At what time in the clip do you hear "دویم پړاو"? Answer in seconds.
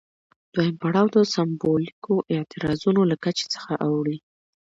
0.53-1.07